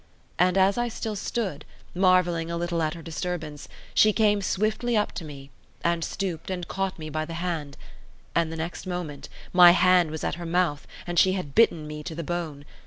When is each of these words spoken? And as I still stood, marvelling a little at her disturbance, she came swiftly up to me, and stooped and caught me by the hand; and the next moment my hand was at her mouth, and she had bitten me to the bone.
And 0.39 0.57
as 0.57 0.79
I 0.79 0.87
still 0.87 1.15
stood, 1.15 1.63
marvelling 1.93 2.49
a 2.49 2.57
little 2.57 2.81
at 2.81 2.95
her 2.95 3.03
disturbance, 3.03 3.67
she 3.93 4.13
came 4.13 4.41
swiftly 4.41 4.97
up 4.97 5.11
to 5.11 5.23
me, 5.23 5.51
and 5.83 6.03
stooped 6.03 6.49
and 6.49 6.67
caught 6.67 6.97
me 6.97 7.07
by 7.11 7.23
the 7.23 7.35
hand; 7.35 7.77
and 8.33 8.51
the 8.51 8.57
next 8.57 8.87
moment 8.87 9.29
my 9.53 9.73
hand 9.73 10.09
was 10.09 10.23
at 10.23 10.35
her 10.41 10.45
mouth, 10.47 10.87
and 11.05 11.19
she 11.19 11.33
had 11.33 11.53
bitten 11.53 11.85
me 11.85 12.01
to 12.01 12.15
the 12.15 12.23
bone. 12.23 12.65